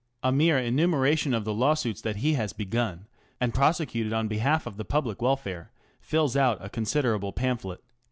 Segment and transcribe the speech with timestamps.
[0.23, 3.05] A mere enumeration of the lawsuits that he has begun
[3.39, 7.83] and prosecuted on behalf of the public welfare fills out a considerable pamphlet.